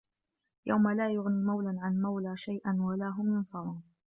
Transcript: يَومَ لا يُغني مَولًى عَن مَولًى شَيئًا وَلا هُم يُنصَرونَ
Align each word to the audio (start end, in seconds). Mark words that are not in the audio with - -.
يَومَ 0.65 0.89
لا 0.91 1.11
يُغني 1.11 1.43
مَولًى 1.45 1.79
عَن 1.79 2.01
مَولًى 2.01 2.33
شَيئًا 2.37 2.77
وَلا 2.79 3.07
هُم 3.09 3.37
يُنصَرونَ 3.37 3.83